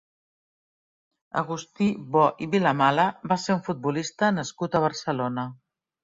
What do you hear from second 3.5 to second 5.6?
un futbolista nascut a Barcelona.